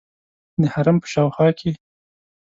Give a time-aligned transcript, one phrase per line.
[0.61, 1.71] د حرم په شاوخوا کې.